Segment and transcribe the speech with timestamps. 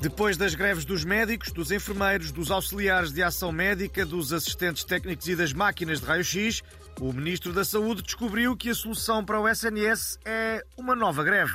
[0.00, 5.28] Depois das greves dos médicos, dos enfermeiros, dos auxiliares de ação médica, dos assistentes técnicos
[5.28, 6.62] e das máquinas de raio-x,
[6.98, 11.52] o Ministro da Saúde descobriu que a solução para o SNS é uma nova greve.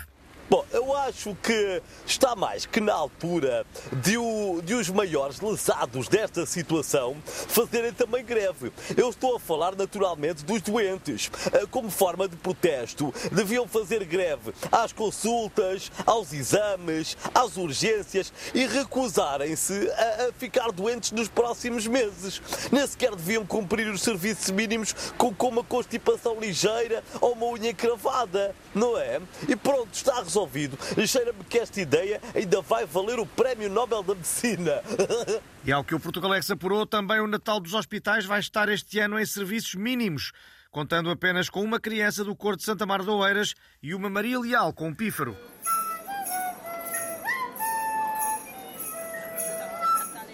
[0.48, 3.66] Bom, eu acho que está mais que na altura
[4.04, 8.72] de, o, de, os maiores lesados desta situação fazerem também greve.
[8.96, 11.32] Eu estou a falar naturalmente dos doentes.
[11.52, 18.68] Eh, como forma de protesto, deviam fazer greve às consultas, aos exames, às urgências e
[18.68, 22.40] recusarem-se a, a ficar doentes nos próximos meses.
[22.72, 27.74] Nem sequer deviam cumprir os serviços mínimos com, com uma constipação ligeira ou uma unha
[27.74, 29.20] cravada, não é?
[29.50, 30.78] E pronto, está resolvido resolvido.
[31.08, 34.82] Cheira-me que esta ideia ainda vai valer o Prémio Nobel da Medicina.
[35.68, 39.20] E ao que o Portugalex apurou, também o Natal dos hospitais vai estar este ano
[39.20, 40.32] em serviços mínimos,
[40.70, 44.40] contando apenas com uma criança do Cor de Santa Mar de Oeiras e uma Maria
[44.40, 45.36] Leal com um pífaro.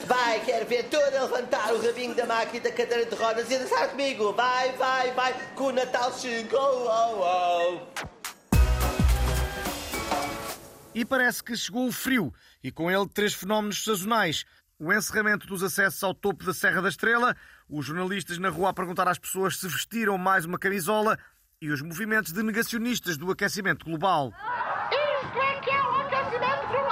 [0.05, 3.88] Vai, quero ver toda levantar o rabinho da máquina da cadeira de rodas e dançar
[3.88, 4.33] comigo.
[4.33, 6.89] Vai, vai, vai, que o Natal chegou.
[6.89, 8.20] Oh, oh.
[10.94, 14.45] E parece que chegou o frio e com ele três fenómenos sazonais.
[14.78, 17.36] O encerramento dos acessos ao topo da Serra da Estrela,
[17.70, 21.17] os jornalistas na rua a perguntar às pessoas se vestiram mais uma camisola
[21.62, 24.34] e os movimentos de negacionistas do aquecimento global.
[24.92, 26.91] Isto é que é o aquecimento global!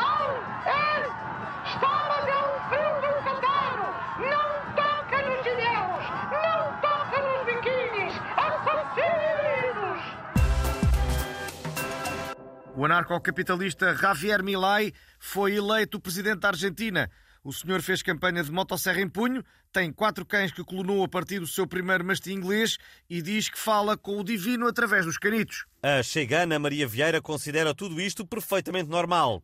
[12.79, 17.11] O anarcocapitalista Javier Milei foi eleito presidente da Argentina.
[17.43, 21.39] O senhor fez campanha de motosserra em punho, tem quatro cães que clonou a partir
[21.39, 22.77] do seu primeiro mastim inglês
[23.09, 25.65] e diz que fala com o divino através dos canitos.
[25.83, 29.43] A chegana Maria Vieira considera tudo isto perfeitamente normal.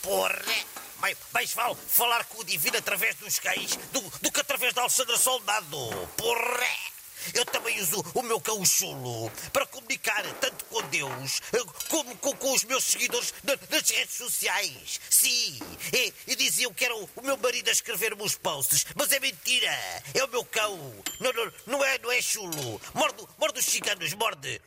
[0.00, 0.40] Porra!
[1.02, 4.80] Mais, mais vale falar com o divino através dos cães do, do que através da
[4.80, 5.76] Alexandra Soldado.
[6.16, 6.90] Porra!
[7.34, 9.89] Eu também uso o meu cão chulo para comunicar
[10.40, 15.00] tanto com Deus eh, como com, com os meus seguidores na, nas redes sociais.
[15.08, 15.58] Sim,
[15.92, 19.20] e, e, diziam que era o, o meu marido a escrever-me os posts, mas é
[19.20, 19.70] mentira.
[20.14, 20.76] É o meu cão.
[21.20, 22.80] Não, não, não é, não é chulo.
[22.94, 24.60] Morde, morde os ciganos, morde.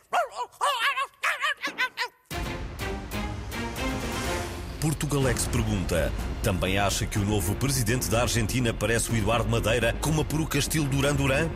[4.80, 6.12] Portugalex pergunta:
[6.42, 10.58] também acha que o novo presidente da Argentina parece o Eduardo Madeira com uma peruca
[10.58, 11.48] estilo Duran Duran?